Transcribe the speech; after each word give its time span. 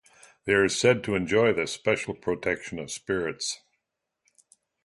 They 0.45 0.53
are 0.53 0.67
said 0.67 1.03
to 1.03 1.13
enjoy 1.13 1.53
the 1.53 1.67
special 1.67 2.15
protection 2.15 2.79
of 2.79 2.89
spirits. 2.91 3.61